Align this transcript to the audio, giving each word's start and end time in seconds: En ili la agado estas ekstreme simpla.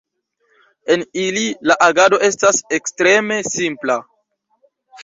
En 0.95 1.03
ili 1.25 1.43
la 1.73 1.77
agado 1.89 2.21
estas 2.31 2.63
ekstreme 2.79 3.41
simpla. 3.53 4.01